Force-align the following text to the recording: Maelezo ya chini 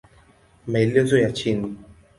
Maelezo 0.67 1.17
ya 1.19 1.29
chini 1.31 1.75